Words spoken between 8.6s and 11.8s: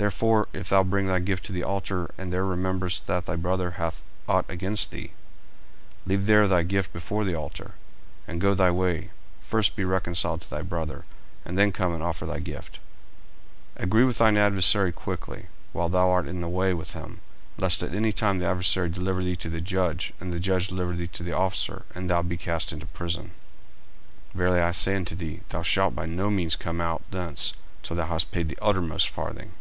way; first be reconciled to thy brother, and then